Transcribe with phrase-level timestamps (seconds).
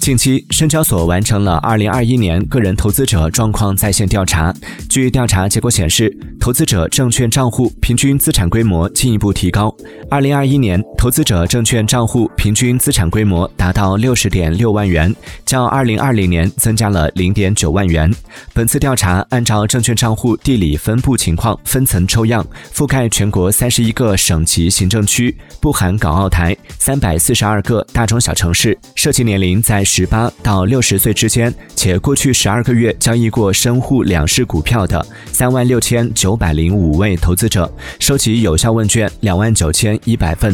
[0.00, 4.54] 近期，深交所完成了2021年个人投资者状况在线调查。
[4.88, 9.74] 据调查结果显示，投资者证券账户平均资产规模进一步提高。
[10.10, 18.14] 2021年，投资者证券账户平均资产规模达到60.6万元，较2020年增加了0.9万元。
[18.52, 29.82] 本次调查按照证券账户地理分布情况分层抽样，覆盖全国31个省级行政区（不含港澳台）、342个大中小城市，涉及年龄在。
[29.82, 40.52] 十八到六十岁之间，且过去十二个月交易过深沪两市股票的三万六千九九百零五位投资者，收集有效问卷两万九千一百份。